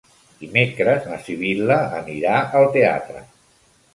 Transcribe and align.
Dimecres 0.43 1.03
na 1.09 1.19
Sibil·la 1.25 1.77
anirà 1.99 2.39
al 2.61 2.67
teatre. 2.79 3.23